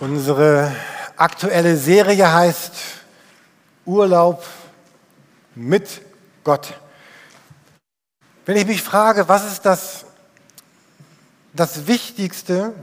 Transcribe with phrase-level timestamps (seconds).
[0.00, 0.70] Unsere
[1.16, 2.72] aktuelle Serie heißt
[3.84, 4.44] Urlaub
[5.56, 6.02] mit
[6.44, 6.72] Gott.
[8.46, 10.04] Wenn ich mich frage, was ist das,
[11.52, 12.74] das Wichtigste,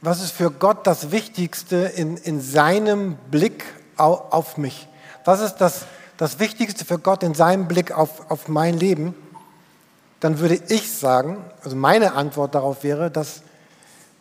[0.00, 3.64] was ist für Gott das Wichtigste in, in seinem Blick
[3.98, 4.88] auf, auf mich?
[5.26, 5.84] Was ist das,
[6.16, 9.14] das Wichtigste für Gott in seinem Blick auf, auf mein Leben?
[10.20, 13.42] Dann würde ich sagen, also meine Antwort darauf wäre, dass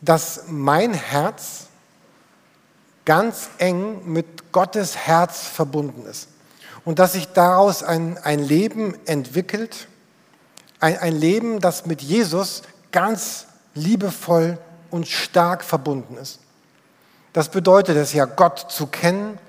[0.04, 1.68] dass mein Herz
[3.05, 6.29] ganz eng mit Gottes Herz verbunden ist
[6.86, 9.87] und dass sich daraus ein, ein Leben entwickelt,
[10.79, 14.57] ein, ein Leben, das mit Jesus ganz liebevoll
[14.92, 16.39] und stark verbunden ist.
[17.31, 19.39] Das bedeutet es ja, Gott zu kennen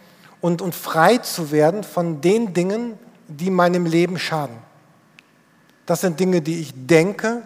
[0.40, 2.98] und, und frei zu werden von den Dingen,
[3.28, 4.56] die meinem Leben schaden.
[5.84, 7.42] Das sind Dinge, die ich denke,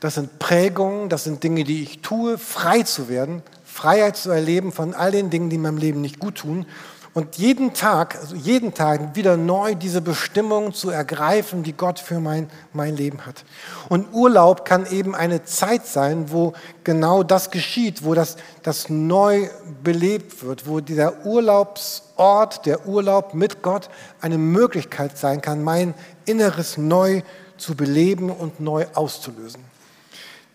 [0.00, 4.72] das sind Prägungen, das sind Dinge, die ich tue, frei zu werden, Freiheit zu erleben
[4.72, 6.66] von all den Dingen, die meinem Leben nicht gut tun.
[7.12, 12.20] Und jeden Tag, also jeden Tag wieder neu diese Bestimmung zu ergreifen, die Gott für
[12.20, 13.44] mein, mein Leben hat.
[13.88, 16.52] Und Urlaub kann eben eine Zeit sein, wo
[16.84, 19.48] genau das geschieht, wo das, das neu
[19.82, 25.94] belebt wird, wo dieser Urlaubsort, der Urlaub mit Gott eine Möglichkeit sein kann, mein
[26.26, 27.22] Inneres neu
[27.56, 29.69] zu beleben und neu auszulösen.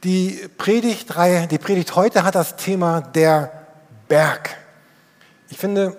[0.03, 3.51] Die Predigtreihe, die Predigt heute hat das Thema der
[4.07, 4.55] Berg.
[5.49, 5.95] Ich finde,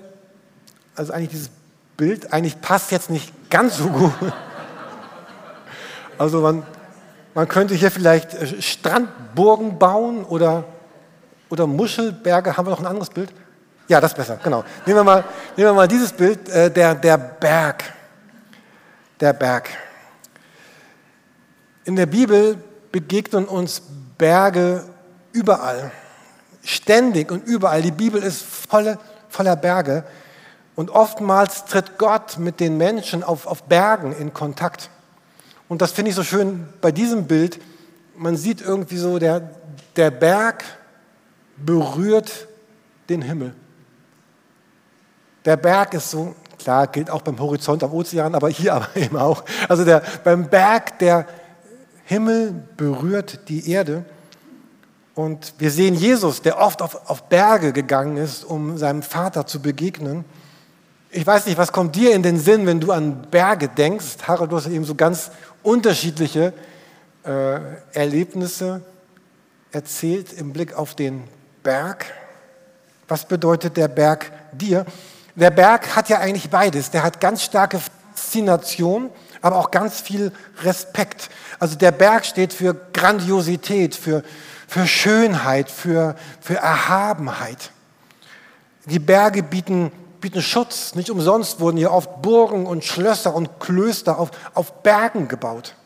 [0.94, 1.50] also eigentlich dieses
[1.96, 4.12] Bild eigentlich passt jetzt nicht ganz so gut.
[6.18, 6.62] Also man,
[7.34, 10.64] man könnte hier vielleicht äh, Strandburgen bauen oder,
[11.50, 12.56] oder Muschelberge.
[12.56, 13.34] Haben wir noch ein anderes Bild?
[13.88, 14.64] Ja, das ist besser, genau.
[14.86, 15.24] Nehmen wir mal,
[15.56, 17.84] nehmen wir mal dieses Bild, äh, der, der Berg.
[19.20, 19.68] Der Berg.
[21.84, 22.56] In der Bibel
[22.96, 23.82] begegnen uns
[24.16, 24.82] Berge
[25.32, 25.92] überall,
[26.64, 27.82] ständig und überall.
[27.82, 30.02] Die Bibel ist volle, voller Berge.
[30.76, 34.88] Und oftmals tritt Gott mit den Menschen auf, auf Bergen in Kontakt.
[35.68, 37.60] Und das finde ich so schön bei diesem Bild.
[38.16, 39.50] Man sieht irgendwie so, der,
[39.94, 40.64] der Berg
[41.58, 42.48] berührt
[43.10, 43.52] den Himmel.
[45.44, 49.18] Der Berg ist so, klar, gilt auch beim Horizont am Ozean, aber hier aber eben
[49.18, 49.44] auch.
[49.68, 51.26] Also der, beim Berg, der
[52.06, 54.04] Himmel berührt die Erde.
[55.16, 59.60] Und wir sehen Jesus, der oft auf, auf Berge gegangen ist, um seinem Vater zu
[59.60, 60.24] begegnen.
[61.10, 64.18] Ich weiß nicht, was kommt dir in den Sinn, wenn du an Berge denkst?
[64.26, 65.32] Harald, du hast eben so ganz
[65.64, 66.52] unterschiedliche
[67.24, 67.58] äh,
[67.92, 68.82] Erlebnisse
[69.72, 71.24] erzählt im Blick auf den
[71.64, 72.06] Berg.
[73.08, 74.86] Was bedeutet der Berg dir?
[75.34, 76.90] Der Berg hat ja eigentlich beides.
[76.92, 77.80] Der hat ganz starke
[78.14, 79.10] Faszination
[79.46, 81.30] aber auch ganz viel Respekt.
[81.60, 84.24] Also der Berg steht für Grandiosität, für,
[84.66, 87.70] für Schönheit, für, für Erhabenheit.
[88.86, 90.96] Die Berge bieten, bieten Schutz.
[90.96, 95.76] Nicht umsonst wurden hier oft Burgen und Schlösser und Klöster auf, auf Bergen gebaut.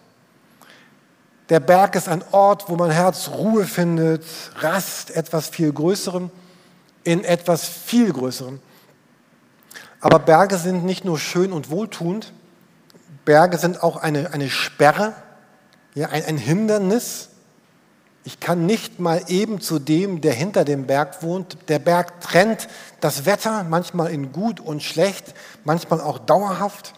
[1.50, 4.24] Der Berg ist ein Ort, wo mein Herz Ruhe findet,
[4.60, 6.30] Rast, etwas viel Größerem,
[7.04, 8.60] in etwas viel Größerem.
[10.00, 12.32] Aber Berge sind nicht nur schön und wohltuend,
[13.24, 15.12] Berge sind auch eine, eine Sperre,
[15.94, 17.28] ja, ein, ein Hindernis.
[18.24, 21.56] Ich kann nicht mal eben zu dem, der hinter dem Berg wohnt.
[21.68, 22.68] Der Berg trennt
[23.00, 25.34] das Wetter, manchmal in gut und schlecht,
[25.64, 26.92] manchmal auch dauerhaft.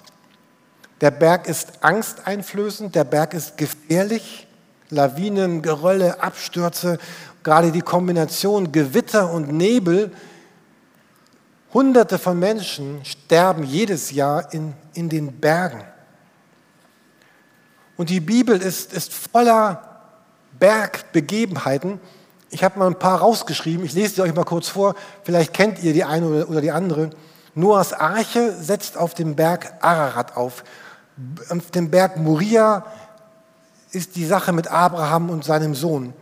[1.00, 4.46] Der Berg ist angsteinflößend, der Berg ist gefährlich.
[4.90, 6.98] Lawinen, Gerölle, Abstürze,
[7.42, 10.12] gerade die Kombination Gewitter und Nebel.
[11.72, 15.82] Hunderte von Menschen sterben jedes Jahr in, in den Bergen.
[18.02, 19.80] Und die Bibel ist, ist voller
[20.58, 22.00] Bergbegebenheiten.
[22.50, 23.86] Ich habe mal ein paar rausgeschrieben.
[23.86, 24.96] Ich lese sie euch mal kurz vor.
[25.22, 27.10] Vielleicht kennt ihr die eine oder die andere.
[27.54, 30.64] Noahs Arche setzt auf dem Berg Ararat auf.
[31.48, 32.84] Auf dem Berg Moria
[33.92, 36.12] ist die Sache mit Abraham und seinem Sohn.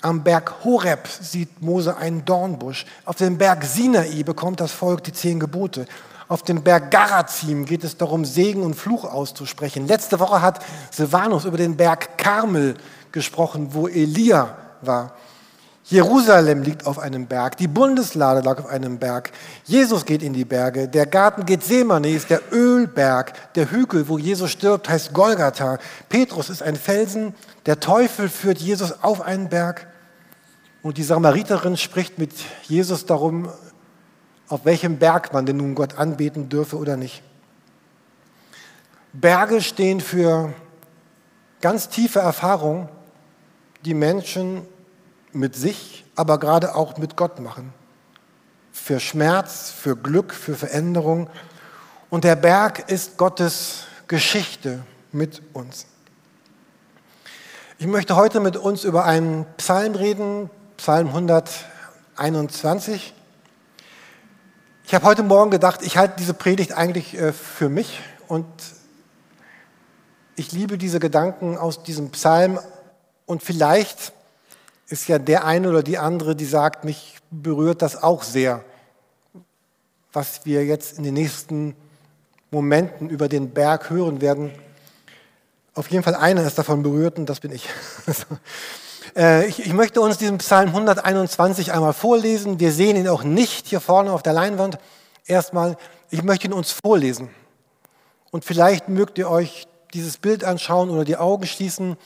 [0.00, 2.86] Am Berg Horeb sieht Mose einen Dornbusch.
[3.04, 5.86] Auf dem Berg Sinai bekommt das Volk die zehn Gebote.
[6.26, 9.86] Auf dem Berg Garazim geht es darum, Segen und Fluch auszusprechen.
[9.86, 12.76] Letzte Woche hat Silvanus über den Berg Karmel
[13.12, 15.12] gesprochen, wo Elia war.
[15.86, 19.32] Jerusalem liegt auf einem Berg, die Bundeslade lag auf einem Berg,
[19.64, 24.50] Jesus geht in die Berge, der Garten Gethsemane ist der Ölberg, der Hügel, wo Jesus
[24.50, 25.78] stirbt, heißt Golgatha,
[26.08, 27.34] Petrus ist ein Felsen,
[27.66, 29.86] der Teufel führt Jesus auf einen Berg
[30.82, 32.32] und die Samariterin spricht mit
[32.62, 33.50] Jesus darum,
[34.48, 37.22] auf welchem Berg man denn nun Gott anbeten dürfe oder nicht.
[39.12, 40.52] Berge stehen für
[41.60, 42.88] ganz tiefe Erfahrungen,
[43.84, 44.62] die Menschen
[45.32, 47.72] mit sich, aber gerade auch mit Gott machen.
[48.72, 51.30] Für Schmerz, für Glück, für Veränderung.
[52.10, 54.82] Und der Berg ist Gottes Geschichte
[55.12, 55.86] mit uns.
[57.78, 63.14] Ich möchte heute mit uns über einen Psalm reden, Psalm 121.
[64.86, 68.44] Ich habe heute Morgen gedacht, ich halte diese Predigt eigentlich äh, für mich und
[70.36, 72.58] ich liebe diese Gedanken aus diesem Psalm
[73.24, 74.12] und vielleicht
[74.88, 78.62] ist ja der eine oder die andere, die sagt, mich berührt das auch sehr,
[80.12, 81.74] was wir jetzt in den nächsten
[82.50, 84.50] Momenten über den Berg hören werden.
[85.72, 87.70] Auf jeden Fall einer ist davon berührt und das bin ich.
[89.16, 89.64] Äh, ich.
[89.64, 92.58] Ich möchte uns diesen Psalm 121 einmal vorlesen.
[92.60, 94.78] Wir sehen ihn auch nicht hier vorne auf der Leinwand.
[95.26, 95.76] Erstmal,
[96.10, 97.30] ich möchte ihn uns vorlesen.
[98.30, 101.96] Und vielleicht mögt ihr euch dieses Bild anschauen oder die Augen schließen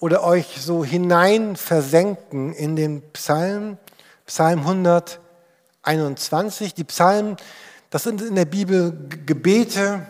[0.00, 3.78] oder euch so hinein versenken in den Psalm,
[4.26, 6.74] Psalm 121.
[6.74, 7.38] Die Psalmen,
[7.88, 8.92] das sind in der Bibel
[9.24, 10.06] Gebete,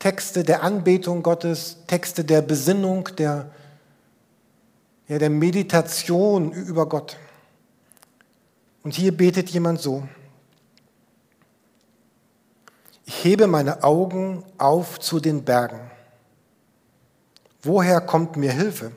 [0.00, 3.52] Texte der Anbetung Gottes, Texte der Besinnung, der,
[5.12, 7.18] ja, der Meditation über Gott.
[8.82, 10.08] Und hier betet jemand so.
[13.04, 15.90] Ich hebe meine Augen auf zu den Bergen.
[17.62, 18.92] Woher kommt mir Hilfe?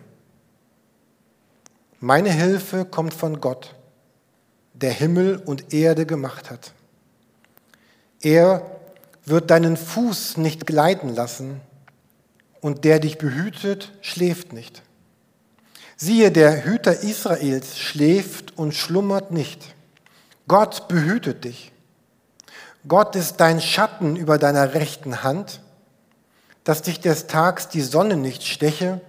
[2.00, 3.76] Meine Hilfe kommt von Gott,
[4.74, 6.72] der Himmel und Erde gemacht hat.
[8.22, 8.80] Er
[9.26, 11.60] wird deinen Fuß nicht gleiten lassen
[12.62, 14.82] und der dich behütet, schläft nicht.
[15.98, 19.76] Siehe, der Hüter Israels schläft und schlummert nicht.
[20.48, 21.72] Gott behütet dich.
[22.88, 25.62] Gott ist dein Schatten über deiner rechten Hand
[26.66, 29.00] dass dich des Tags die Sonne nicht steche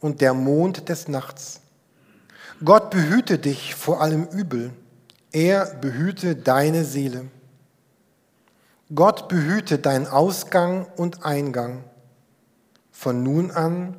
[0.00, 1.60] und der Mond des Nachts.
[2.64, 4.72] Gott behüte dich vor allem Übel.
[5.30, 7.28] Er behüte deine Seele.
[8.92, 11.84] Gott behüte dein Ausgang und Eingang
[12.90, 13.96] von nun an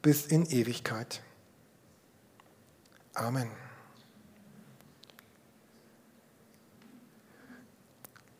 [0.00, 1.21] bis in Ewigkeit.
[3.14, 3.50] Amen.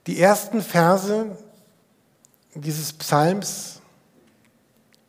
[0.07, 1.37] Die ersten Verse
[2.55, 3.81] dieses Psalms,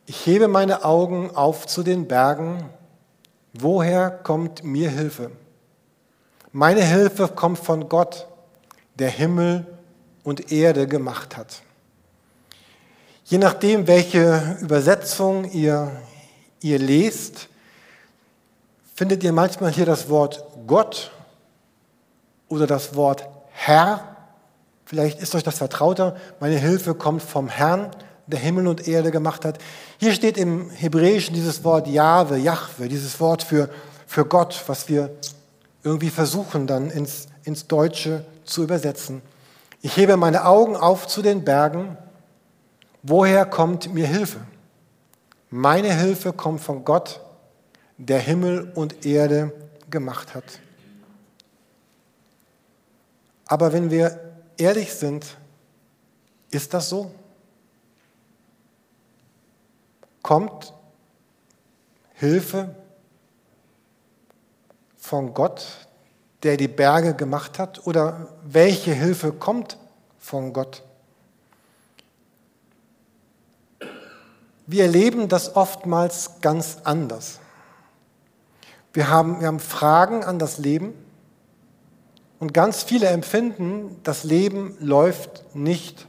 [0.06, 2.70] ich hebe meine Augen auf zu den Bergen,
[3.54, 5.32] woher kommt mir Hilfe?
[6.52, 8.28] Meine Hilfe kommt von Gott,
[8.96, 9.66] der Himmel
[10.24, 11.62] und Erde gemacht hat.
[13.26, 15.92] Je nachdem, welche Übersetzung ihr,
[16.62, 17.50] ihr lest,
[18.94, 21.12] findet ihr manchmal hier das Wort Gott
[22.48, 24.14] oder das Wort Herr
[24.94, 26.16] Vielleicht ist euch das vertrauter.
[26.40, 27.90] Meine Hilfe kommt vom Herrn,
[28.28, 29.58] der Himmel und Erde gemacht hat.
[29.98, 33.70] Hier steht im Hebräischen dieses Wort Jahwe, Jahwe, dieses Wort für,
[34.06, 35.10] für Gott, was wir
[35.84, 39.24] irgendwie versuchen dann ins, ins Deutsche zu übersetzen.
[39.82, 41.98] Ich hebe meine Augen auf zu den Bergen.
[43.02, 44.42] Woher kommt mir Hilfe?
[45.50, 47.20] Meine Hilfe kommt von Gott,
[47.98, 49.52] der Himmel und Erde
[49.90, 50.60] gemacht hat.
[53.46, 54.20] Aber wenn wir
[54.58, 55.38] ehrlich sind,
[56.50, 57.12] ist das so?
[60.22, 60.74] Kommt
[62.14, 62.76] Hilfe
[64.98, 65.66] von Gott,
[66.44, 67.86] der die Berge gemacht hat?
[67.86, 69.78] Oder welche Hilfe kommt
[70.18, 70.82] von Gott?
[74.66, 77.40] Wir erleben das oftmals ganz anders.
[78.94, 80.94] Wir haben, wir haben Fragen an das Leben
[82.40, 86.08] und ganz viele empfinden, das Leben läuft nicht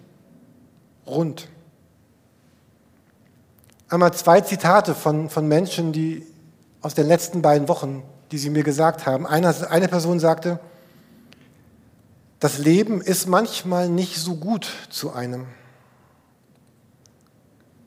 [1.06, 1.48] rund.
[3.88, 6.26] Einmal zwei Zitate von, von Menschen, die
[6.82, 9.26] aus den letzten beiden Wochen, die sie mir gesagt haben.
[9.26, 10.60] Eine, eine Person sagte,
[12.40, 15.46] das Leben ist manchmal nicht so gut zu einem.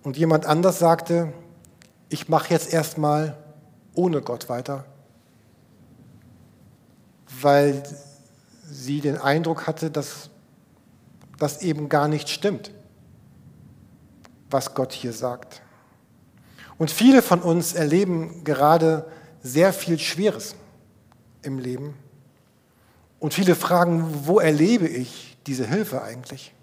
[0.02, 1.34] Und jemand anders sagte,
[2.10, 3.38] ich mache jetzt erstmal
[3.98, 4.86] ohne Gott weiter,
[7.42, 7.84] weil
[8.64, 10.30] sie den Eindruck hatte, dass
[11.38, 12.72] das eben gar nicht stimmt,
[14.50, 15.62] was Gott hier sagt.
[16.78, 19.10] Und viele von uns erleben gerade
[19.42, 20.56] sehr viel Schweres
[21.42, 21.96] im Leben.
[23.20, 26.54] Und viele fragen, wo erlebe ich diese Hilfe eigentlich?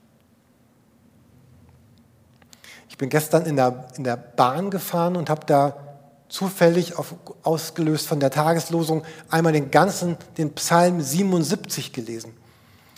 [2.88, 5.93] Ich bin gestern in der, in der Bahn gefahren und habe da
[6.28, 12.32] zufällig auf, ausgelöst von der Tageslosung einmal den ganzen, den Psalm 77 gelesen.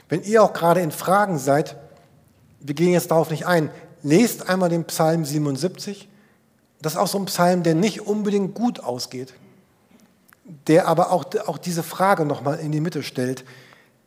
[0.08, 1.76] Wenn ihr auch gerade in Fragen seid,
[2.60, 3.70] wir gehen jetzt darauf nicht ein,
[4.02, 6.08] lest einmal den Psalm 77.
[6.80, 9.34] Das ist auch so ein Psalm, der nicht unbedingt gut ausgeht.
[10.68, 13.44] der aber auch, auch diese Frage nochmal in die Mitte stellt.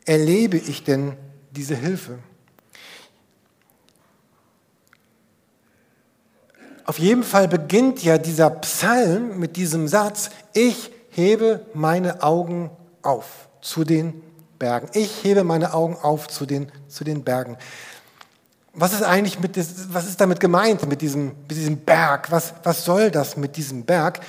[0.06, 1.18] Erlebe ich denn
[1.52, 2.20] diese Hilfe?
[6.90, 12.72] Auf jeden Fall beginnt ja dieser Psalm mit diesem Satz, ich hebe meine Augen
[13.04, 14.24] auf zu den
[14.58, 14.90] Bergen.
[14.94, 17.58] Ich hebe meine Augen auf zu den, zu den Bergen.
[18.74, 19.56] Was ist eigentlich mit,
[19.94, 22.32] was ist damit gemeint mit diesem, mit diesem Berg?
[22.32, 24.22] Was, was soll das mit diesem Berg?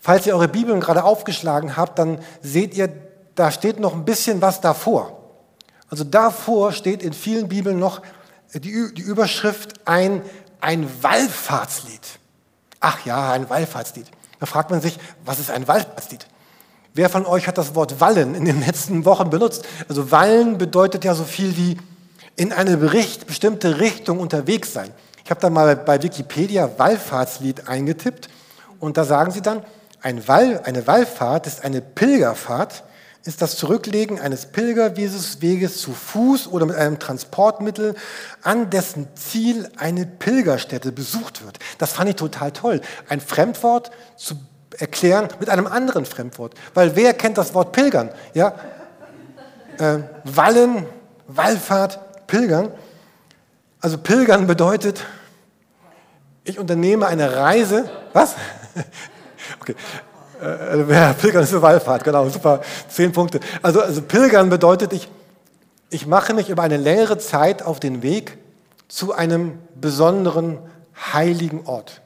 [0.00, 2.88] Falls ihr eure Bibeln gerade aufgeschlagen habt, dann seht ihr,
[3.36, 5.16] da steht noch ein bisschen was davor.
[5.88, 8.02] Also davor steht in vielen Bibeln noch
[8.52, 10.22] die, die Überschrift ein,
[10.60, 12.00] ein Wallfahrtslied.
[12.80, 14.06] Ach ja, ein Wallfahrtslied.
[14.38, 16.26] Da fragt man sich, was ist ein Wallfahrtslied?
[16.94, 19.64] Wer von euch hat das Wort Wallen in den letzten Wochen benutzt?
[19.88, 21.76] Also Wallen bedeutet ja so viel wie
[22.36, 24.90] in eine bestimmte Richtung unterwegs sein.
[25.24, 28.28] Ich habe da mal bei Wikipedia Wallfahrtslied eingetippt
[28.80, 29.62] und da sagen sie dann,
[30.02, 32.82] ein Wall, eine Wallfahrt ist eine Pilgerfahrt,
[33.24, 37.94] ist das Zurücklegen eines Pilgerweges zu Fuß oder mit einem Transportmittel,
[38.42, 41.58] an dessen Ziel eine Pilgerstätte besucht wird.
[41.78, 42.80] Das fand ich total toll.
[43.08, 44.36] Ein Fremdwort zu
[44.78, 46.54] erklären mit einem anderen Fremdwort.
[46.72, 48.10] Weil wer kennt das Wort Pilgern?
[48.32, 48.54] Ja?
[49.78, 50.86] Äh, Wallen,
[51.26, 52.72] Wallfahrt, Pilgern.
[53.80, 55.04] Also Pilgern bedeutet,
[56.44, 57.90] ich unternehme eine Reise.
[58.12, 58.34] Was?
[59.60, 59.74] Okay.
[60.40, 63.40] Äh, ja, Pilgern ist eine Wallfahrt, genau, super, zehn Punkte.
[63.62, 65.08] Also, also Pilgern bedeutet, ich,
[65.90, 68.38] ich mache mich über eine längere Zeit auf den Weg
[68.88, 70.58] zu einem besonderen
[71.12, 72.00] heiligen Ort.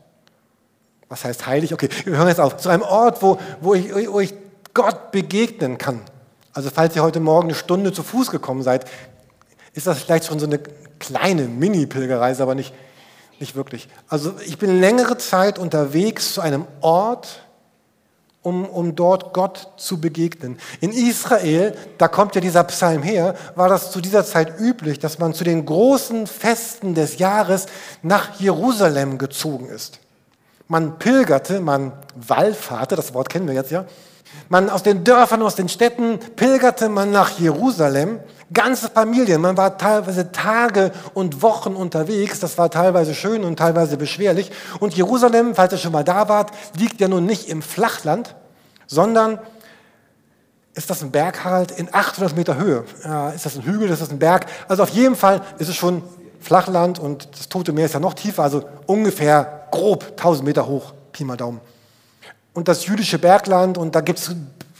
[1.08, 1.72] Was heißt heilig?
[1.72, 2.56] Okay, wir hören jetzt auf.
[2.56, 4.34] Zu einem Ort, wo, wo, ich, wo ich
[4.72, 6.00] Gott begegnen kann.
[6.52, 8.86] Also falls ihr heute Morgen eine Stunde zu Fuß gekommen seid,
[9.74, 10.60] ist das vielleicht schon so eine
[10.98, 12.72] kleine Mini-Pilgerreise, aber nicht,
[13.40, 13.88] nicht wirklich.
[14.08, 17.43] Also ich bin längere Zeit unterwegs zu einem Ort,
[18.44, 20.58] um, um dort Gott zu begegnen.
[20.80, 25.18] In Israel, da kommt ja dieser Psalm her, war das zu dieser Zeit üblich, dass
[25.18, 27.66] man zu den großen Festen des Jahres
[28.02, 29.98] nach Jerusalem gezogen ist.
[30.68, 33.86] Man pilgerte, man wallfahrte, das Wort kennen wir jetzt ja.
[34.48, 38.20] Man aus den Dörfern, aus den Städten pilgerte man nach Jerusalem
[38.52, 39.40] ganze Familien.
[39.40, 42.40] Man war teilweise Tage und Wochen unterwegs.
[42.40, 44.50] Das war teilweise schön und teilweise beschwerlich.
[44.80, 48.36] Und Jerusalem, falls ihr schon mal da wart, liegt ja nun nicht im Flachland,
[48.86, 49.38] sondern
[50.74, 52.84] ist das ein Berg halt in 800 Meter Höhe.
[53.34, 54.46] Ist das ein Hügel, ist das ein Berg?
[54.68, 56.02] Also auf jeden Fall ist es schon
[56.40, 60.92] Flachland und das Tote Meer ist ja noch tiefer, also ungefähr grob 1000 Meter hoch,
[61.12, 61.60] Pi mal Daumen.
[62.54, 64.34] Und das jüdische Bergland und da gibt es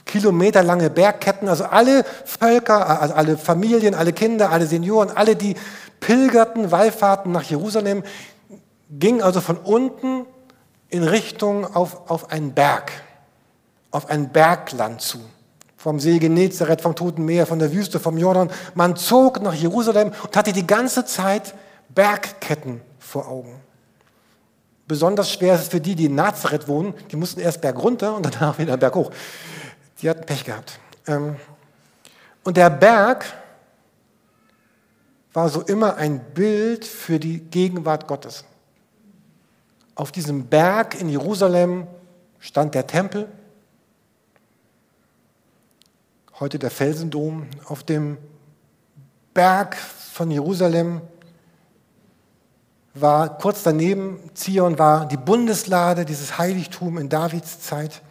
[0.05, 5.55] kilometerlange Bergketten, also alle Völker, also alle Familien, alle Kinder, alle Senioren, alle, die
[5.99, 8.03] pilgerten, Wallfahrten nach Jerusalem,
[8.89, 10.25] gingen also von unten
[10.89, 12.91] in Richtung auf, auf einen Berg,
[13.91, 15.19] auf ein Bergland zu.
[15.75, 18.49] Vom See Genezareth, vom Toten Meer, von der Wüste, vom Jordan.
[18.73, 21.53] Man zog nach Jerusalem und hatte die ganze Zeit
[21.89, 23.64] Bergketten vor Augen.
[24.87, 26.93] Besonders schwer ist es für die, die in Nazareth wohnen.
[27.11, 29.11] Die mussten erst berg runter und danach wieder berg hoch.
[30.01, 30.79] Die hatten Pech gehabt.
[31.07, 31.37] Ähm,
[32.43, 33.25] und der Berg
[35.33, 38.45] war so immer ein Bild für die Gegenwart Gottes.
[39.95, 41.87] Auf diesem Berg in Jerusalem
[42.39, 43.27] stand der Tempel,
[46.39, 47.47] heute der Felsendom.
[47.65, 48.17] Auf dem
[49.33, 51.01] Berg von Jerusalem
[52.95, 58.01] war kurz daneben, Zion war die Bundeslade, dieses Heiligtum in Davids Zeit.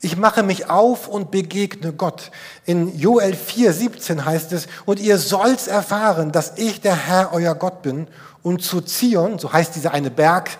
[0.00, 2.30] Ich mache mich auf und begegne Gott.
[2.64, 7.54] In Joel 4, 17 heißt es, und ihr sollt erfahren, dass ich der Herr, euer
[7.54, 8.08] Gott bin.
[8.42, 10.58] Und zu Zion, so heißt dieser eine Berg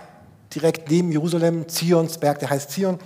[0.55, 2.99] direkt neben Jerusalem, Zionsberg, der heißt Zion.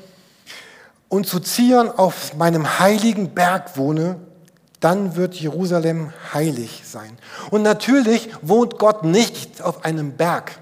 [1.09, 4.21] Und zu Zion auf meinem heiligen Berg wohne,
[4.81, 7.19] dann wird Jerusalem heilig sein.
[7.51, 10.53] Und natürlich wohnt Gott nicht auf einem Berg.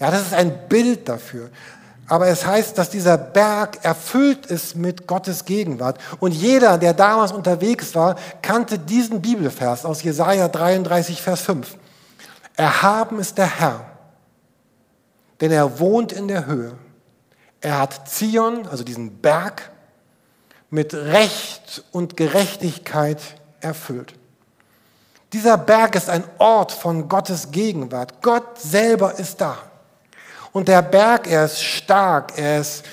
[0.00, 1.50] Ja, das ist ein Bild dafür.
[2.06, 5.98] Aber es heißt, dass dieser Berg erfüllt ist mit Gottes Gegenwart.
[6.20, 11.76] Und jeder, der damals unterwegs war, kannte diesen Bibelvers aus Jesaja 33, Vers 5.
[12.56, 13.86] Erhaben ist der Herr,
[15.40, 16.72] denn er wohnt in der Höhe.
[17.60, 19.70] Er hat Zion, also diesen Berg,
[20.74, 23.20] mit Recht und Gerechtigkeit
[23.60, 24.12] erfüllt.
[25.32, 28.20] Dieser Berg ist ein Ort von Gottes Gegenwart.
[28.22, 29.56] Gott selber ist da.
[30.50, 32.84] Und der Berg, er ist stark, er ist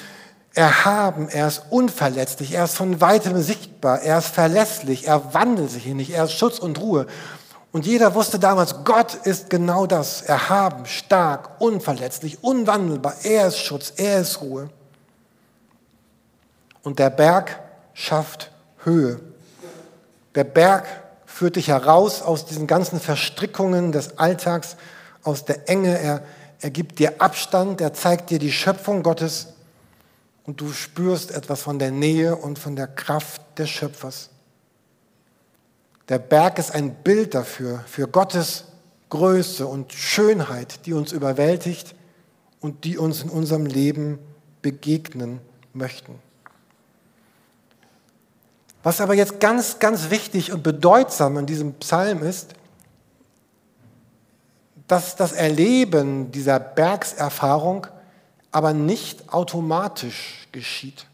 [0.53, 5.83] erhaben, er ist unverletzlich, er ist von weitem sichtbar, er ist verlässlich, er wandelt sich
[5.83, 7.07] hier nicht, er ist Schutz und Ruhe.
[7.71, 13.93] Und jeder wusste damals, Gott ist genau das, erhaben, stark, unverletzlich, unwandelbar, er ist Schutz,
[13.97, 14.69] er ist Ruhe.
[16.83, 17.59] Und der Berg
[17.93, 18.51] schafft
[18.83, 19.19] Höhe.
[20.36, 20.86] Der Berg
[21.25, 24.77] führt dich heraus aus diesen ganzen Verstrickungen des Alltags,
[25.24, 25.98] aus der Enge.
[26.00, 26.24] Er,
[26.60, 29.48] er gibt dir Abstand, er zeigt dir die Schöpfung Gottes
[30.43, 34.29] und du spürst etwas von der Nähe und von der Kraft des Schöpfers.
[36.10, 38.65] Der Berg ist ein Bild dafür, für Gottes
[39.10, 41.95] Größe und Schönheit, die uns überwältigt
[42.60, 44.19] und die uns in unserem Leben
[44.62, 45.39] begegnen
[45.74, 46.19] möchten.
[48.83, 52.53] Was aber jetzt ganz, ganz wichtig und bedeutsam in diesem Psalm ist,
[54.88, 57.88] dass das Erleben dieser Bergserfahrung
[58.51, 61.05] aber nicht automatisch geschieht.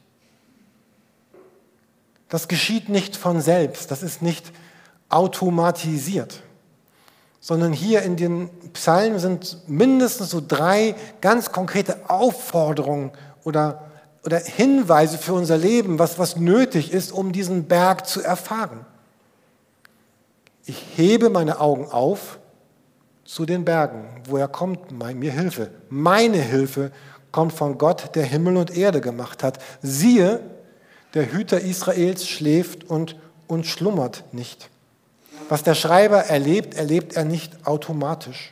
[2.30, 4.52] Das geschieht nicht von selbst, das ist nicht
[5.10, 6.42] automatisiert,
[7.40, 13.12] sondern hier in den Psalmen sind mindestens so drei ganz konkrete Aufforderungen
[13.44, 13.87] oder
[14.28, 18.86] oder Hinweise für unser Leben, was, was nötig ist, um diesen Berg zu erfahren.
[20.66, 22.38] Ich hebe meine Augen auf
[23.24, 24.04] zu den Bergen.
[24.28, 25.72] Woher kommt mir Hilfe?
[25.90, 26.92] Meine Hilfe
[27.32, 29.60] kommt von Gott, der Himmel und Erde gemacht hat.
[29.82, 30.42] Siehe,
[31.14, 33.16] der Hüter Israels schläft und,
[33.48, 34.70] und schlummert nicht.
[35.48, 38.52] Was der Schreiber erlebt, erlebt er nicht automatisch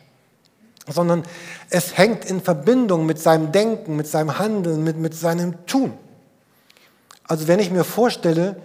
[0.88, 1.24] sondern
[1.70, 5.94] es hängt in Verbindung mit seinem Denken, mit seinem Handeln, mit, mit seinem Tun.
[7.24, 8.62] Also wenn ich mir vorstelle,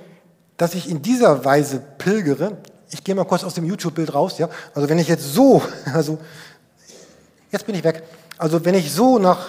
[0.57, 2.59] dass ich in dieser Weise pilgere,
[2.91, 5.63] ich gehe mal kurz aus dem YouTube-Bild raus, ja, also wenn ich jetzt so,
[5.95, 6.19] also
[7.51, 8.03] jetzt bin ich weg,
[8.37, 9.49] also wenn ich so nach,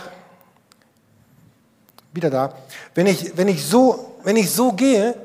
[2.14, 2.56] wieder da,
[2.96, 5.16] wenn ich, wenn ich, so, wenn ich so gehe,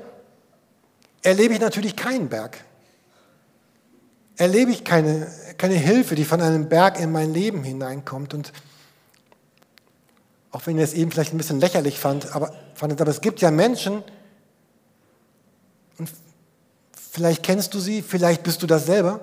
[1.23, 2.59] erlebe ich natürlich keinen Berg
[4.37, 5.27] erlebe ich keine,
[5.59, 8.35] keine Hilfe, die von einem Berg in mein Leben hineinkommt.
[8.35, 8.53] Und
[10.51, 13.41] auch wenn ihr es eben vielleicht ein bisschen lächerlich fand, aber, fandet, aber es gibt
[13.41, 14.03] ja Menschen,
[15.99, 16.11] und
[16.93, 19.21] vielleicht kennst du sie, vielleicht bist du das selber,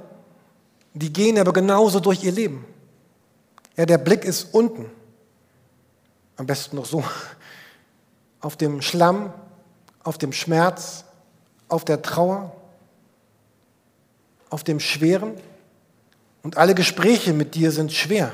[0.93, 2.65] die gehen aber genauso durch ihr Leben.
[3.75, 4.85] Ja, der Blick ist unten.
[6.35, 7.03] Am besten noch so.
[8.39, 9.33] Auf dem Schlamm,
[10.03, 11.05] auf dem Schmerz,
[11.69, 12.55] auf der Trauer
[14.53, 15.33] auf dem Schweren
[16.43, 18.31] und alle Gespräche mit dir sind schwer.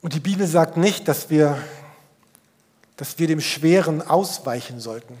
[0.00, 1.58] Und die Bibel sagt nicht, dass wir,
[2.96, 5.18] dass wir dem Schweren ausweichen sollten.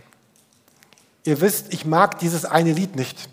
[1.24, 3.28] Ihr wisst, ich mag dieses eine Lied nicht.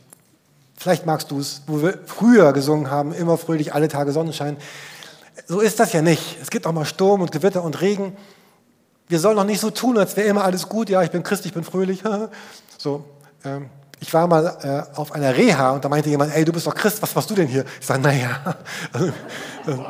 [0.76, 4.58] Vielleicht magst du es, wo wir früher gesungen haben, immer fröhlich, alle Tage Sonnenschein.
[5.48, 6.38] So ist das ja nicht.
[6.42, 8.18] Es gibt auch mal Sturm und Gewitter und Regen.
[9.08, 10.90] Wir sollen noch nicht so tun, als wäre immer alles gut.
[10.90, 12.04] Ja, ich bin Christ, ich bin fröhlich.
[12.78, 13.04] So,
[13.44, 16.68] ähm, ich war mal äh, auf einer Reha und da meinte jemand, ey, du bist
[16.68, 17.66] doch Christ, was machst du denn hier?
[17.80, 18.56] Ich sage, naja.
[19.66, 19.82] Also,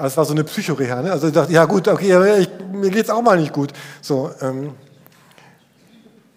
[0.00, 1.02] äh, es war so eine Psychoreha.
[1.02, 1.12] Ne?
[1.12, 3.72] Also ich dachte, ja gut, okay, ich, mir geht es auch mal nicht gut.
[4.00, 4.74] So, ähm,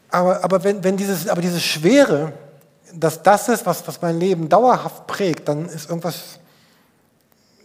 [0.09, 2.33] aber aber wenn, wenn dieses, aber diese Schwere,
[2.93, 6.39] dass das ist, was, was mein Leben dauerhaft prägt, dann ist irgendwas,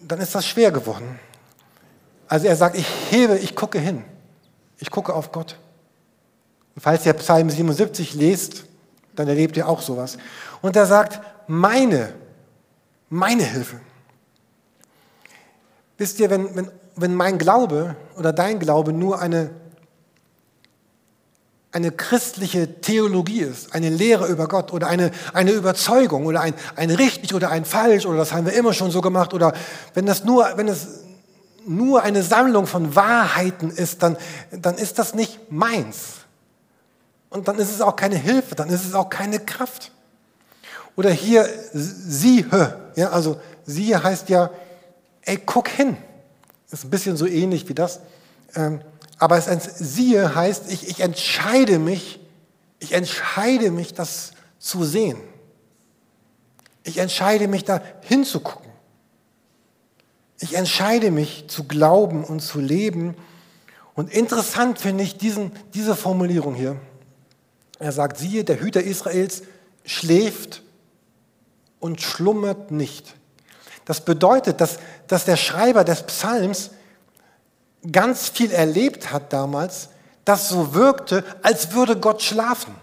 [0.00, 1.18] dann ist das schwer geworden.
[2.28, 4.04] Also er sagt, ich hebe, ich gucke hin.
[4.78, 5.58] Ich gucke auf Gott.
[6.78, 8.64] Falls ihr Psalm 77 lest,
[9.16, 10.18] dann erlebt ihr auch sowas.
[10.60, 12.12] Und er sagt, meine,
[13.08, 13.80] meine Hilfe.
[15.96, 19.50] Wisst ihr, wenn, wenn, wenn mein Glaube oder dein Glaube nur eine,
[21.72, 26.90] eine christliche Theologie ist, eine Lehre über Gott oder eine, eine Überzeugung oder ein, ein
[26.90, 29.52] richtig oder ein falsch oder das haben wir immer schon so gemacht oder
[29.94, 31.00] wenn das nur, wenn es
[31.66, 34.16] nur eine Sammlung von Wahrheiten ist, dann,
[34.50, 36.17] dann ist das nicht meins.
[37.30, 39.92] Und dann ist es auch keine Hilfe, dann ist es auch keine Kraft.
[40.96, 44.50] Oder hier siehe, ja, also siehe heißt ja,
[45.22, 45.96] ey, guck hin.
[46.70, 48.00] Ist ein bisschen so ähnlich wie das.
[48.54, 48.80] Ähm,
[49.18, 49.46] aber es
[49.78, 52.20] siehe heißt, ich, ich entscheide mich,
[52.78, 55.18] ich entscheide mich, das zu sehen.
[56.84, 58.70] Ich entscheide mich, da hinzugucken.
[60.40, 63.16] Ich entscheide mich zu glauben und zu leben.
[63.94, 66.76] Und interessant finde ich diesen, diese Formulierung hier.
[67.78, 69.42] Er sagt, siehe, der Hüter Israels
[69.84, 70.62] schläft
[71.80, 73.14] und schlummert nicht.
[73.84, 76.70] Das bedeutet, dass, dass der Schreiber des Psalms
[77.90, 79.88] ganz viel erlebt hat damals,
[80.24, 82.74] das so wirkte, als würde Gott schlafen.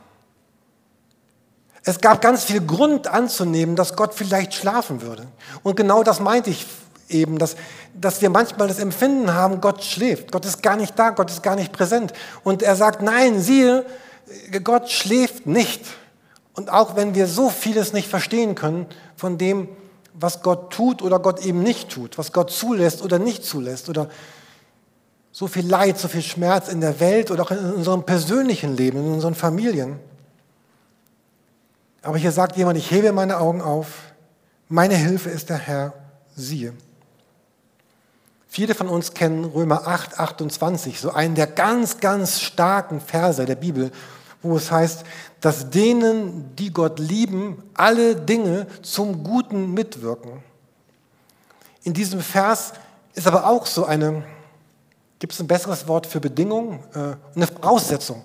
[1.84, 5.28] Es gab ganz viel Grund anzunehmen, dass Gott vielleicht schlafen würde.
[5.62, 6.66] Und genau das meinte ich
[7.08, 7.56] eben, dass,
[7.94, 10.32] dass wir manchmal das Empfinden haben, Gott schläft.
[10.32, 12.14] Gott ist gar nicht da, Gott ist gar nicht präsent.
[12.44, 13.86] Und er sagt, nein, siehe,
[14.64, 15.82] Gott schläft nicht.
[16.54, 19.68] Und auch wenn wir so vieles nicht verstehen können von dem,
[20.14, 24.10] was Gott tut oder Gott eben nicht tut, was Gott zulässt oder nicht zulässt, oder
[25.32, 29.00] so viel Leid, so viel Schmerz in der Welt und auch in unserem persönlichen Leben,
[29.00, 30.00] in unseren Familien.
[32.02, 33.88] Aber hier sagt jemand, ich hebe meine Augen auf,
[34.70, 35.94] meine Hilfe ist der Herr,
[36.36, 36.74] siehe.
[38.48, 43.56] Viele von uns kennen Römer 8, 28, so einen der ganz, ganz starken Verse der
[43.56, 43.92] Bibel,
[44.46, 45.04] wo es heißt,
[45.42, 50.44] dass denen, die Gott lieben, alle Dinge zum Guten mitwirken.
[51.84, 52.74] In diesem Vers
[53.14, 54.24] ist aber auch so eine,
[55.20, 56.84] gibt es ein besseres Wort für Bedingung?
[56.94, 58.24] Äh, eine Voraussetzung.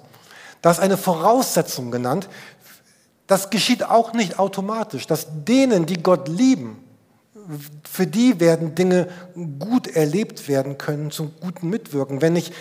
[0.63, 2.29] Da ist eine Voraussetzung genannt.
[3.27, 6.85] Das geschieht auch nicht automatisch, dass denen, die Gott lieben,
[7.89, 9.09] für die werden Dinge
[9.59, 12.21] gut erlebt werden können, zum guten Mitwirken.
[12.23, 12.53] Wenn ich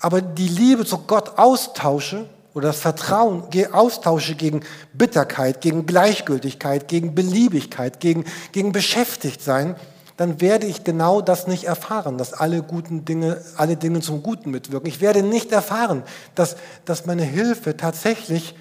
[0.00, 7.14] aber die Liebe zu Gott austausche oder das Vertrauen austausche gegen Bitterkeit, gegen Gleichgültigkeit, gegen
[7.14, 9.76] Beliebigkeit, gegen, gegen Beschäftigtsein,
[10.18, 14.50] dann werde ich genau das nicht erfahren, dass alle guten Dinge, alle Dinge zum Guten
[14.50, 14.88] mitwirken.
[14.88, 16.02] Ich werde nicht erfahren,
[16.34, 18.56] dass, dass meine Hilfe tatsächlich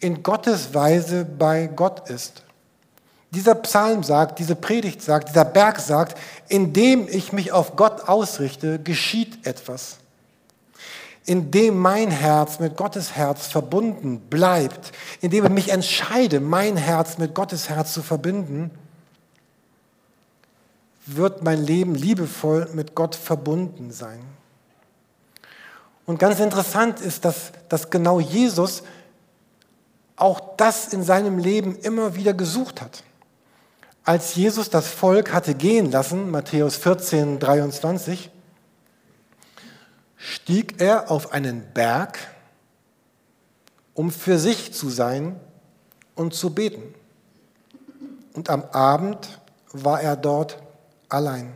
[0.00, 2.42] in Gottes Weise bei Gott ist.
[3.30, 8.80] Dieser Psalm sagt, diese Predigt sagt, dieser Berg sagt, indem ich mich auf Gott ausrichte,
[8.80, 9.98] geschieht etwas.
[11.24, 17.34] Indem mein Herz mit Gottes Herz verbunden bleibt, indem ich mich entscheide, mein Herz mit
[17.34, 18.70] Gottes Herz zu verbinden,
[21.06, 24.20] wird mein Leben liebevoll mit Gott verbunden sein.
[26.06, 28.82] Und ganz interessant ist, dass, dass genau Jesus
[30.16, 33.02] auch das in seinem Leben immer wieder gesucht hat.
[34.04, 38.30] Als Jesus das Volk hatte gehen lassen, Matthäus 14, 23,
[40.22, 42.18] stieg er auf einen Berg,
[43.94, 45.38] um für sich zu sein
[46.14, 46.94] und zu beten.
[48.32, 49.40] Und am Abend
[49.72, 50.62] war er dort
[51.08, 51.54] allein.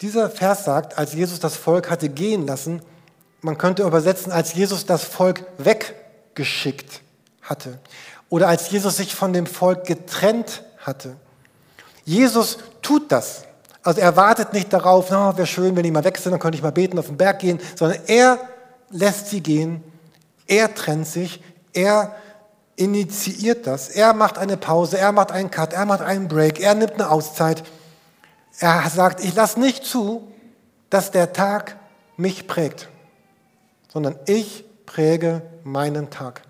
[0.00, 2.82] Dieser Vers sagt, als Jesus das Volk hatte gehen lassen,
[3.40, 7.00] man könnte übersetzen, als Jesus das Volk weggeschickt
[7.42, 7.78] hatte
[8.28, 11.16] oder als Jesus sich von dem Volk getrennt hatte.
[12.04, 13.44] Jesus tut das.
[13.82, 16.56] Also er wartet nicht darauf, oh, wäre schön, wenn die mal weg sind, dann könnte
[16.56, 18.38] ich mal beten, auf den Berg gehen, sondern er
[18.90, 19.82] lässt sie gehen,
[20.46, 22.14] er trennt sich, er
[22.76, 23.88] initiiert das.
[23.88, 27.10] Er macht eine Pause, er macht einen Cut, er macht einen Break, er nimmt eine
[27.10, 27.64] Auszeit.
[28.58, 30.32] Er sagt, ich lasse nicht zu,
[30.90, 31.76] dass der Tag
[32.16, 32.88] mich prägt,
[33.92, 36.42] sondern ich präge meinen Tag.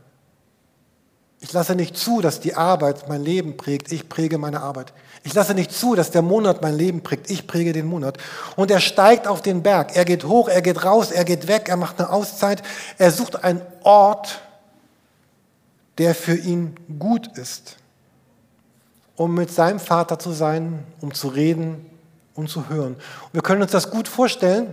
[1.41, 4.93] Ich lasse nicht zu, dass die Arbeit mein Leben prägt, ich präge meine Arbeit.
[5.25, 8.19] Ich lasse nicht zu, dass der Monat mein Leben prägt, ich präge den Monat.
[8.57, 11.69] Und er steigt auf den Berg, er geht hoch, er geht raus, er geht weg,
[11.69, 12.63] er macht eine Auszeit,
[12.99, 14.41] er sucht einen Ort,
[15.99, 17.77] der für ihn gut ist,
[19.17, 21.85] um mit seinem Vater zu sein, um zu reden
[22.35, 22.95] und zu hören.
[22.95, 24.73] Und wir können uns das gut vorstellen,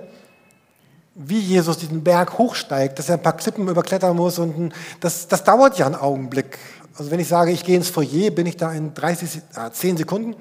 [1.15, 5.43] wie Jesus diesen Berg hochsteigt, dass er ein paar Klippen überklettern muss und das, das
[5.45, 6.59] dauert ja einen Augenblick.
[6.97, 9.97] Also wenn ich sage, ich gehe ins Foyer, bin ich da in 30, äh, 10
[9.97, 10.35] Sekunden.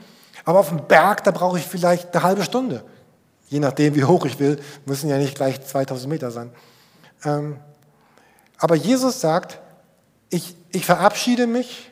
[0.44, 2.84] Aber auf dem Berg, da brauche ich vielleicht eine halbe Stunde.
[3.48, 6.50] Je nachdem, wie hoch ich will, müssen ja nicht gleich 2000 Meter sein.
[7.24, 7.58] Ähm,
[8.58, 9.58] aber Jesus sagt,
[10.30, 11.90] ich, ich verabschiede mich,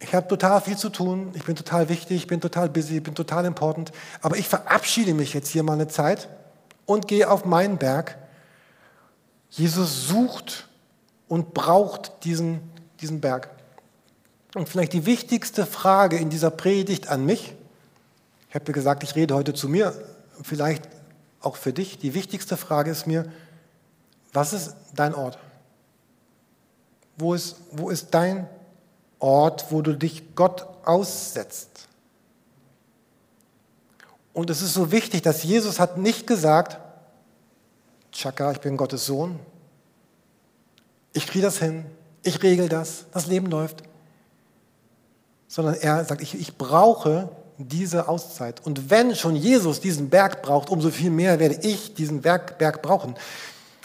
[0.00, 3.02] ich habe total viel zu tun, ich bin total wichtig, ich bin total busy, ich
[3.02, 6.28] bin total important, aber ich verabschiede mich jetzt hier mal eine Zeit
[6.86, 8.18] und gehe auf meinen Berg.
[9.50, 10.68] Jesus sucht
[11.28, 12.60] und braucht diesen,
[13.02, 13.50] diesen Berg.
[14.54, 17.54] Und vielleicht die wichtigste Frage in dieser Predigt an mich,
[18.48, 19.94] ich habe gesagt, ich rede heute zu mir,
[20.42, 20.88] vielleicht
[21.40, 23.30] auch für dich, die wichtigste Frage ist mir,
[24.32, 25.38] was ist dein Ort?
[27.16, 28.48] Wo ist, wo ist dein
[29.18, 31.88] Ort, wo du dich Gott aussetzt?
[34.34, 36.78] Und es ist so wichtig, dass Jesus hat nicht gesagt,
[38.12, 39.38] Chaka, ich bin Gottes Sohn,
[41.12, 41.84] ich kriege das hin,
[42.22, 43.82] ich regel das, das Leben läuft.
[45.48, 48.64] Sondern er sagt, ich, ich brauche diese Auszeit.
[48.64, 52.82] Und wenn schon Jesus diesen Berg braucht, umso viel mehr werde ich diesen Berg, Berg
[52.82, 53.14] brauchen.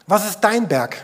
[0.05, 0.97] Was ist dein Berg?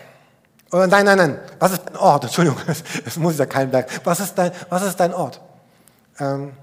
[0.71, 1.39] Oder nein, nein, nein.
[1.59, 2.23] Was ist dein Ort?
[2.23, 2.59] Entschuldigung,
[3.05, 3.89] es muss ja kein Berg.
[4.05, 5.41] Was ist dein, was ist dein Ort?
[6.19, 6.53] Ähm,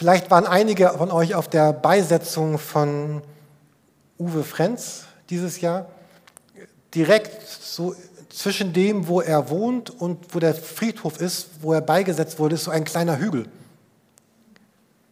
[0.00, 3.20] Vielleicht waren einige von euch auf der Beisetzung von
[4.18, 5.90] Uwe Frenz dieses Jahr.
[6.94, 7.94] Direkt so
[8.30, 12.64] zwischen dem, wo er wohnt und wo der Friedhof ist, wo er beigesetzt wurde, ist
[12.64, 13.48] so ein kleiner Hügel.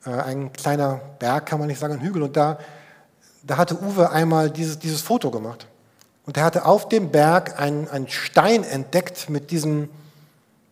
[0.05, 2.23] Äh, ein kleiner Berg kann man nicht sagen, ein Hügel.
[2.23, 2.59] Und da,
[3.43, 5.67] da hatte Uwe einmal dieses, dieses Foto gemacht.
[6.25, 9.89] Und er hatte auf dem Berg einen, einen Stein entdeckt mit diesem,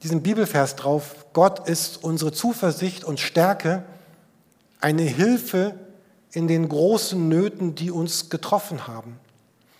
[0.02, 1.26] diesem Bibelvers drauf.
[1.32, 3.82] Gott ist unsere Zuversicht und Stärke
[4.80, 5.74] eine Hilfe
[6.30, 9.18] in den großen Nöten, die uns getroffen haben.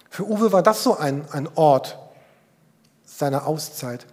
[0.08, 1.98] Für Uwe war das so ein, ein Ort
[3.18, 4.06] seiner Auszeit.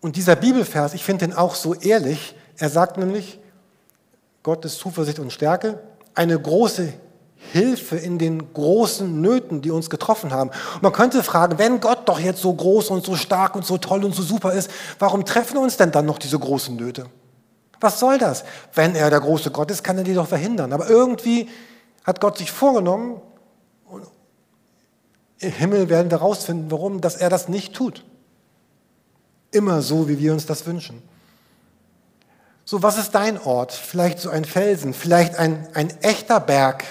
[0.00, 2.34] Und dieser Bibelvers, ich finde den auch so ehrlich.
[2.56, 3.38] Er sagt nämlich,
[4.42, 5.80] Gott ist Zuversicht und Stärke,
[6.14, 6.92] eine große
[7.52, 10.50] Hilfe in den großen Nöten, die uns getroffen haben.
[10.74, 13.78] Und man könnte fragen, wenn Gott doch jetzt so groß und so stark und so
[13.78, 17.06] toll und so super ist, warum treffen uns denn dann noch diese großen Nöte?
[17.80, 18.44] Was soll das?
[18.74, 20.72] Wenn er der große Gott ist, kann er die doch verhindern.
[20.72, 21.48] Aber irgendwie
[22.04, 23.20] hat Gott sich vorgenommen,
[25.40, 28.04] im Himmel werden wir herausfinden, warum, dass er das nicht tut.
[29.50, 31.02] Immer so, wie wir uns das wünschen.
[32.64, 33.72] So, was ist dein Ort?
[33.72, 36.84] Vielleicht so ein Felsen, vielleicht ein, ein echter Berg,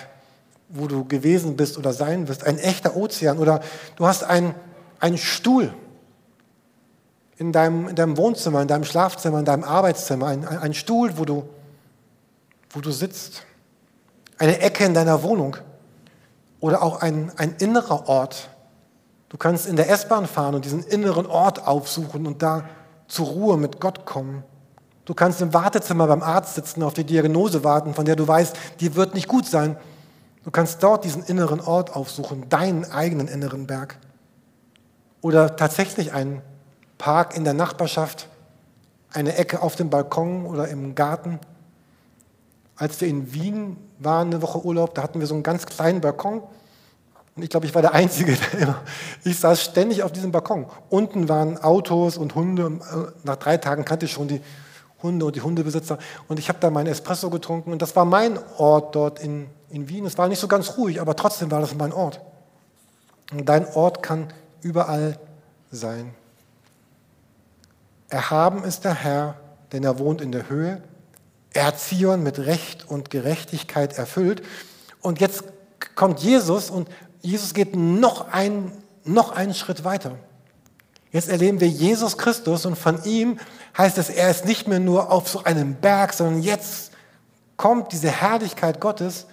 [0.69, 3.61] wo du gewesen bist oder sein wirst, ein echter Ozean oder
[3.95, 4.55] du hast einen,
[4.99, 5.71] einen Stuhl
[7.37, 11.25] in deinem, in deinem Wohnzimmer, in deinem Schlafzimmer, in deinem Arbeitszimmer, ein, ein Stuhl, wo
[11.25, 11.47] du,
[12.71, 13.43] wo du sitzt,
[14.37, 15.57] eine Ecke in deiner Wohnung
[16.59, 18.49] oder auch ein, ein innerer Ort.
[19.29, 22.63] Du kannst in der S-Bahn fahren und diesen inneren Ort aufsuchen und da
[23.07, 24.43] zur Ruhe mit Gott kommen.
[25.05, 28.55] Du kannst im Wartezimmer beim Arzt sitzen, auf die Diagnose warten, von der du weißt,
[28.79, 29.77] die wird nicht gut sein.
[30.43, 33.97] Du kannst dort diesen inneren Ort aufsuchen, deinen eigenen inneren Berg.
[35.21, 36.41] Oder tatsächlich einen
[36.97, 38.27] Park in der Nachbarschaft,
[39.11, 41.39] eine Ecke auf dem Balkon oder im Garten.
[42.75, 46.01] Als wir in Wien waren, eine Woche Urlaub, da hatten wir so einen ganz kleinen
[46.01, 46.43] Balkon.
[47.37, 48.81] Und ich glaube, ich war der Einzige, der immer,
[49.23, 50.65] ich saß ständig auf diesem Balkon.
[50.89, 52.65] Unten waren Autos und Hunde.
[52.65, 54.41] Und äh, nach drei Tagen kannte ich schon die
[55.03, 55.99] Hunde und die Hundebesitzer.
[56.27, 57.71] Und ich habe da meinen Espresso getrunken.
[57.71, 60.07] Und das war mein Ort dort in, in Wien.
[60.07, 62.21] Es war nicht so ganz ruhig, aber trotzdem war das mein Ort.
[63.31, 65.19] Und dein Ort kann überall
[65.71, 66.15] sein.
[68.09, 69.35] Erhaben ist der Herr,
[69.73, 70.81] denn er wohnt in der Höhe.
[71.53, 74.41] Er hat Zion mit Recht und Gerechtigkeit erfüllt.
[75.01, 75.43] Und jetzt
[75.95, 76.87] kommt Jesus und
[77.27, 78.71] Jesus geht noch, ein,
[79.03, 80.13] noch einen Schritt weiter.
[81.11, 83.37] Jetzt erleben wir Jesus Christus und von ihm
[83.77, 86.91] heißt es, er ist nicht mehr nur auf so einem Berg, sondern jetzt
[87.57, 89.25] kommt diese Herrlichkeit Gottes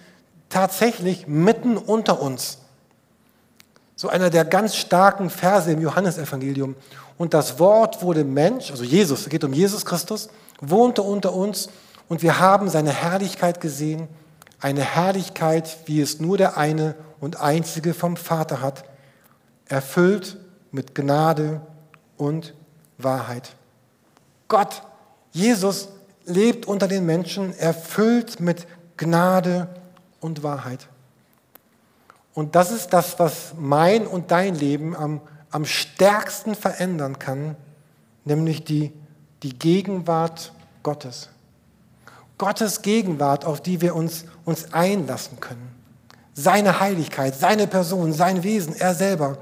[0.49, 2.57] tatsächlich mitten unter uns.
[3.95, 6.75] So einer der ganz starken Verse im Johannesevangelium.
[7.17, 10.27] Und das Wort wurde Mensch, also Jesus, es geht um Jesus Christus,
[10.59, 11.69] wohnte unter uns
[12.09, 14.09] und wir haben seine Herrlichkeit gesehen,
[14.59, 18.85] eine Herrlichkeit, wie es nur der eine und einzige vom Vater hat,
[19.67, 20.37] erfüllt
[20.71, 21.61] mit Gnade
[22.17, 22.53] und
[22.97, 23.55] Wahrheit.
[24.47, 24.83] Gott,
[25.31, 25.89] Jesus,
[26.25, 29.67] lebt unter den Menschen, erfüllt mit Gnade
[30.19, 30.87] und Wahrheit.
[32.33, 37.55] Und das ist das, was mein und dein Leben am, am stärksten verändern kann,
[38.25, 38.91] nämlich die,
[39.43, 40.51] die Gegenwart
[40.83, 41.29] Gottes.
[42.37, 45.74] Gottes Gegenwart, auf die wir uns, uns einlassen können.
[46.37, 49.37] Seine Heiligkeit, seine Person, sein Wesen, er selber.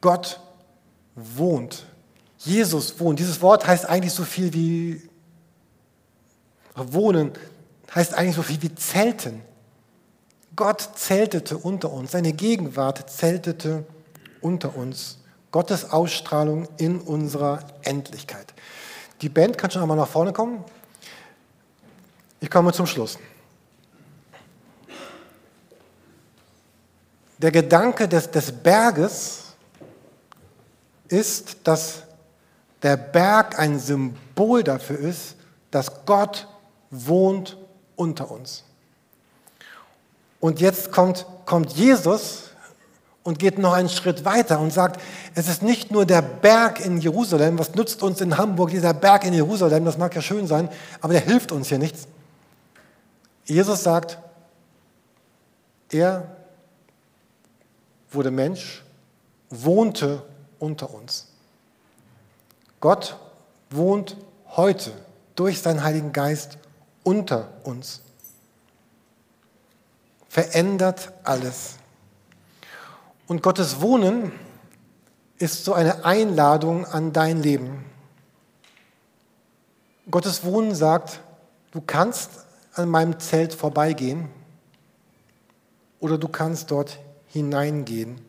[0.00, 0.40] Gott
[1.16, 1.84] wohnt.
[2.38, 3.18] Jesus wohnt.
[3.18, 5.02] Dieses Wort heißt eigentlich so viel wie
[6.76, 7.32] wohnen,
[7.92, 9.42] heißt eigentlich so viel wie zelten.
[10.54, 13.84] Gott zeltete unter uns, seine Gegenwart zeltete
[14.40, 15.18] unter uns.
[15.50, 18.54] Gottes Ausstrahlung in unserer Endlichkeit.
[19.22, 20.62] Die Band kann schon einmal nach vorne kommen.
[22.40, 23.18] Ich komme zum Schluss.
[27.38, 29.44] Der Gedanke des, des Berges
[31.08, 32.02] ist, dass
[32.82, 35.36] der Berg ein Symbol dafür ist,
[35.70, 36.48] dass Gott
[36.90, 37.56] wohnt
[37.96, 38.64] unter uns.
[40.40, 42.50] Und jetzt kommt, kommt Jesus
[43.24, 45.00] und geht noch einen Schritt weiter und sagt,
[45.34, 49.24] es ist nicht nur der Berg in Jerusalem, was nützt uns in Hamburg dieser Berg
[49.24, 50.68] in Jerusalem, das mag ja schön sein,
[51.00, 52.06] aber der hilft uns hier nichts.
[53.44, 54.18] Jesus sagt,
[55.90, 56.37] er
[58.10, 58.82] wurde Mensch,
[59.50, 60.22] wohnte
[60.58, 61.28] unter uns.
[62.80, 63.16] Gott
[63.70, 64.16] wohnt
[64.46, 64.92] heute
[65.34, 66.58] durch seinen Heiligen Geist
[67.02, 68.02] unter uns.
[70.28, 71.76] Verändert alles.
[73.26, 74.32] Und Gottes Wohnen
[75.38, 77.84] ist so eine Einladung an dein Leben.
[80.10, 81.20] Gottes Wohnen sagt,
[81.70, 82.30] du kannst
[82.74, 84.28] an meinem Zelt vorbeigehen
[86.00, 88.20] oder du kannst dort hineingehen.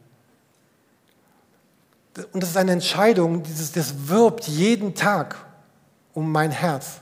[2.34, 5.36] Und das ist eine Entscheidung, das wirbt jeden Tag
[6.14, 7.00] um mein Herz.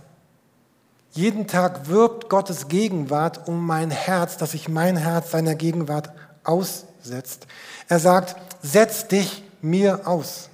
[1.12, 6.12] Jeden Tag wirbt Gottes Gegenwart um mein Herz, dass sich mein Herz seiner Gegenwart
[6.44, 7.48] aussetzt.
[7.88, 10.50] Er sagt, setz dich mir aus.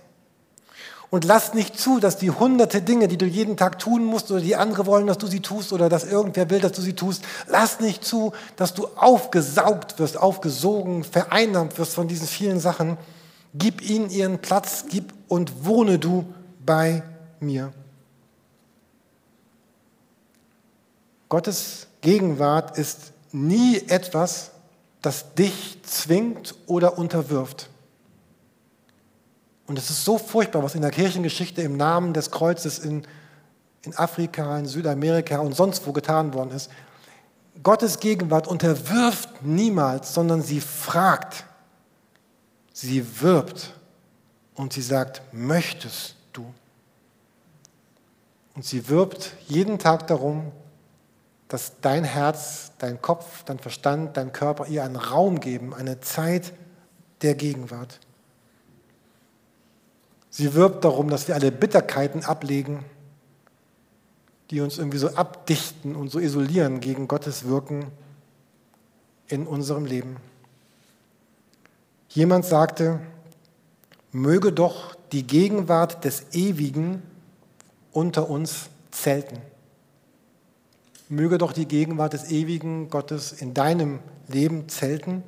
[1.13, 4.41] Und lass nicht zu, dass die hunderte Dinge, die du jeden Tag tun musst oder
[4.41, 7.23] die andere wollen, dass du sie tust oder dass irgendwer will, dass du sie tust,
[7.47, 12.97] lass nicht zu, dass du aufgesaugt wirst, aufgesogen, vereinnahmt wirst von diesen vielen Sachen.
[13.53, 16.25] Gib ihnen ihren Platz, gib und wohne du
[16.65, 17.03] bei
[17.39, 17.71] mir.
[21.29, 24.49] Gottes Gegenwart ist nie etwas,
[25.03, 27.69] das dich zwingt oder unterwirft.
[29.65, 33.07] Und es ist so furchtbar, was in der Kirchengeschichte im Namen des Kreuzes in,
[33.83, 36.69] in Afrika, in Südamerika und sonst wo getan worden ist.
[37.61, 41.45] Gottes Gegenwart unterwirft niemals, sondern sie fragt,
[42.73, 43.73] sie wirbt
[44.55, 46.45] und sie sagt, möchtest du?
[48.55, 50.51] Und sie wirbt jeden Tag darum,
[51.47, 56.53] dass dein Herz, dein Kopf, dein Verstand, dein Körper ihr einen Raum geben, eine Zeit
[57.21, 57.99] der Gegenwart.
[60.35, 62.83] Sie wirbt darum, dass wir alle Bitterkeiten ablegen,
[64.49, 67.91] die uns irgendwie so abdichten und so isolieren gegen Gottes Wirken
[69.27, 70.17] in unserem Leben.
[72.09, 72.99] Jemand sagte,
[74.11, 77.03] möge doch die Gegenwart des Ewigen
[77.91, 79.37] unter uns zelten.
[81.09, 85.21] Möge doch die Gegenwart des ewigen Gottes in deinem Leben zelten.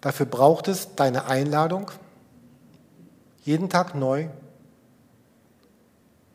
[0.00, 1.92] Dafür braucht es deine Einladung,
[3.48, 4.28] jeden Tag neu.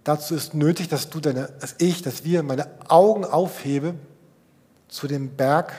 [0.03, 3.93] Dazu ist nötig, dass du deine, dass ich, dass wir meine Augen aufhebe
[4.87, 5.73] zu dem Berg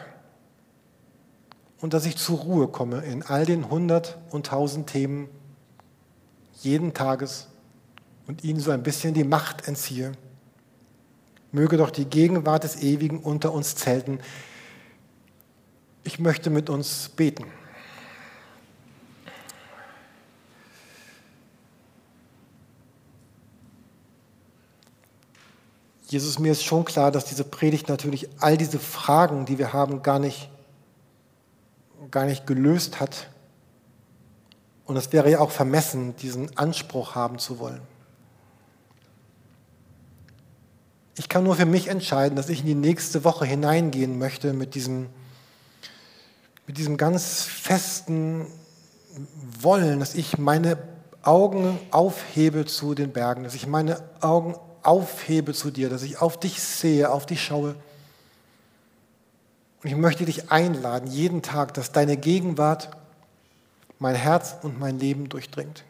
[1.81, 5.29] und dass ich zur Ruhe komme in all den hundert und tausend Themen
[6.62, 7.49] jeden Tages
[8.29, 10.12] und ihnen so ein bisschen die Macht entziehe.
[11.51, 14.20] Möge doch die Gegenwart des Ewigen unter uns zelten.
[16.05, 17.47] Ich möchte mit uns beten.
[26.14, 30.00] Jesus, mir ist schon klar, dass diese Predigt natürlich all diese Fragen, die wir haben,
[30.05, 30.48] gar nicht,
[32.12, 33.31] gar nicht gelöst hat.
[34.85, 37.81] Und es wäre ja auch vermessen, diesen Anspruch haben zu wollen.
[41.16, 44.77] Ich kann nur für mich entscheiden, dass ich in die nächste Woche hineingehen möchte mit
[44.77, 45.09] diesem,
[46.68, 48.46] mit diesem ganz festen
[49.61, 50.79] Wollen, dass ich meine
[51.22, 54.55] Augen aufhebe zu den Bergen, dass ich meine Augen
[54.87, 57.75] aufhebe zu dir, dass ich auf dich sehe, auf dich schaue.
[59.83, 62.90] Und ich möchte dich einladen, jeden Tag, dass deine Gegenwart
[63.99, 65.85] mein Herz und mein Leben durchdringt.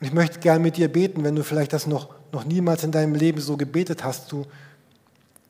[0.00, 2.92] Und ich möchte gern mit dir beten, wenn du vielleicht das noch, noch niemals in
[2.92, 4.30] deinem Leben so gebetet hast.
[4.30, 4.46] Du,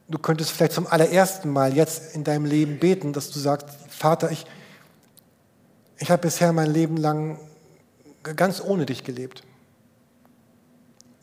[0.09, 4.31] du könntest vielleicht zum allerersten Mal jetzt in deinem Leben beten, dass du sagst, Vater,
[4.31, 4.47] ich,
[5.99, 7.39] ich habe bisher mein Leben lang
[8.23, 9.43] ganz ohne dich gelebt.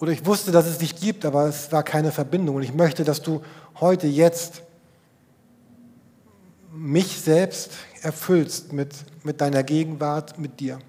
[0.04, 2.58] Oder ich wusste, dass es dich gibt, aber es war keine Verbindung.
[2.58, 3.42] Und ich möchte, dass du
[3.80, 4.62] heute, jetzt
[6.74, 10.80] mich selbst erfüllst mit, mit deiner Gegenwart, mit dir.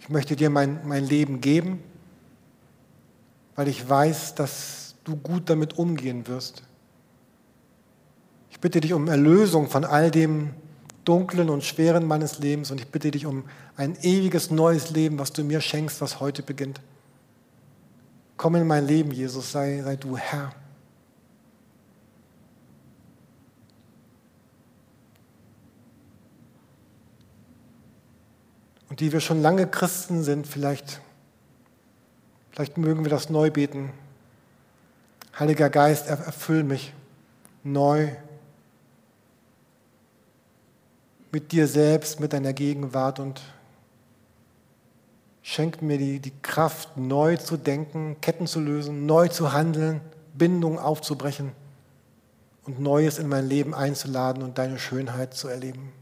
[0.00, 1.82] Ich möchte dir mein, mein Leben geben,
[3.56, 6.62] weil ich weiß, dass du gut damit umgehen wirst.
[8.50, 10.50] Ich bitte dich um Erlösung von all dem
[11.06, 13.44] Dunklen und Schweren meines Lebens und ich bitte dich um
[13.78, 16.82] ein ewiges neues Leben, was du mir schenkst, was heute beginnt.
[18.40, 20.50] Komm in mein Leben, Jesus, sei, sei du Herr.
[28.88, 31.02] Und die wir schon lange Christen sind, vielleicht,
[32.50, 33.92] vielleicht mögen wir das neu beten.
[35.38, 36.94] Heiliger Geist, erfüll mich
[37.62, 38.08] neu
[41.30, 43.42] mit dir selbst, mit deiner Gegenwart und
[45.50, 50.00] schenkt mir die, die Kraft, neu zu denken, Ketten zu lösen, neu zu handeln,
[50.32, 51.50] Bindungen aufzubrechen
[52.62, 55.92] und Neues in mein Leben einzuladen und deine Schönheit zu erleben.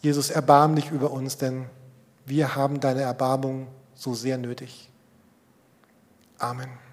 [0.00, 1.66] Jesus, erbarm dich über uns, denn
[2.26, 4.90] wir haben deine Erbarmung so sehr nötig.
[6.38, 6.87] Amen.